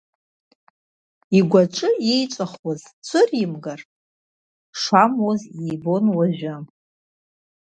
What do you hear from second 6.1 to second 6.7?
уажәы.